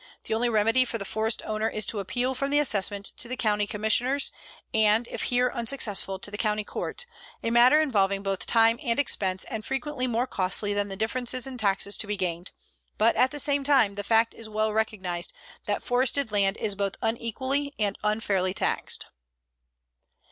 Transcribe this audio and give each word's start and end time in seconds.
The 0.23 0.33
only 0.33 0.49
remedy 0.49 0.83
for 0.83 0.97
the 0.97 1.05
forest 1.05 1.43
owner 1.45 1.69
is 1.69 1.85
to 1.85 1.99
appeal 1.99 2.33
from 2.33 2.49
the 2.49 2.57
assessment 2.57 3.11
to 3.17 3.27
the 3.27 3.37
county 3.37 3.67
commissioners, 3.67 4.31
and, 4.73 5.07
if 5.07 5.21
here 5.25 5.51
unsuccessful, 5.53 6.17
to 6.17 6.31
the 6.31 6.39
county 6.39 6.63
court, 6.63 7.05
a 7.43 7.51
matter 7.51 7.79
involving 7.79 8.23
both 8.23 8.47
time 8.47 8.79
and 8.81 8.97
expense 8.99 9.43
and 9.43 9.63
frequently 9.63 10.07
more 10.07 10.25
costly 10.25 10.73
than 10.73 10.87
the 10.87 10.97
differences 10.97 11.45
in 11.45 11.55
taxes 11.59 11.97
to 11.97 12.07
be 12.07 12.17
gained; 12.17 12.49
but 12.97 13.15
at 13.15 13.29
the 13.29 13.37
same 13.37 13.63
time 13.63 13.93
the 13.93 14.03
fact 14.03 14.33
is 14.33 14.49
well 14.49 14.73
recognized 14.73 15.33
that 15.67 15.83
forested 15.83 16.31
land 16.31 16.57
is 16.57 16.73
both 16.73 16.95
unequally 17.03 17.75
and 17.77 17.95
unfairly 18.03 18.55
taxed. 18.55 19.05